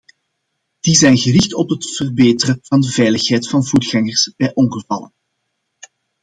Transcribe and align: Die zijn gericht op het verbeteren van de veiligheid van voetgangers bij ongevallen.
Die 0.85 0.95
zijn 0.95 1.17
gericht 1.17 1.53
op 1.53 1.69
het 1.69 1.95
verbeteren 1.95 2.59
van 2.61 2.81
de 2.81 2.87
veiligheid 2.91 3.47
van 3.47 3.65
voetgangers 3.65 4.33
bij 4.35 4.51
ongevallen. 4.53 5.13